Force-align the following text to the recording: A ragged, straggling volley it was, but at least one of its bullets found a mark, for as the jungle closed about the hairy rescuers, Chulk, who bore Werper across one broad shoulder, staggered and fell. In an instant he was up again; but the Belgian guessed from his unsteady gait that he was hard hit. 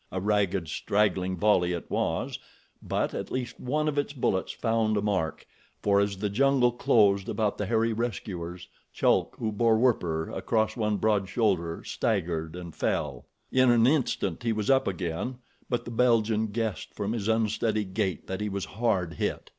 A 0.11 0.19
ragged, 0.19 0.67
straggling 0.67 1.37
volley 1.37 1.73
it 1.73 1.87
was, 1.91 2.39
but 2.81 3.13
at 3.13 3.29
least 3.29 3.59
one 3.59 3.87
of 3.87 3.99
its 3.99 4.13
bullets 4.13 4.51
found 4.51 4.97
a 4.97 5.01
mark, 5.03 5.45
for 5.79 5.99
as 5.99 6.17
the 6.17 6.27
jungle 6.27 6.71
closed 6.71 7.29
about 7.29 7.59
the 7.59 7.67
hairy 7.67 7.93
rescuers, 7.93 8.67
Chulk, 8.91 9.35
who 9.37 9.51
bore 9.51 9.77
Werper 9.77 10.31
across 10.31 10.75
one 10.75 10.97
broad 10.97 11.29
shoulder, 11.29 11.83
staggered 11.85 12.55
and 12.55 12.75
fell. 12.75 13.27
In 13.51 13.69
an 13.69 13.85
instant 13.85 14.41
he 14.41 14.51
was 14.53 14.71
up 14.71 14.87
again; 14.87 15.37
but 15.69 15.85
the 15.85 15.91
Belgian 15.91 16.47
guessed 16.47 16.95
from 16.95 17.11
his 17.13 17.27
unsteady 17.27 17.85
gait 17.85 18.25
that 18.25 18.41
he 18.41 18.49
was 18.49 18.65
hard 18.65 19.13
hit. 19.13 19.49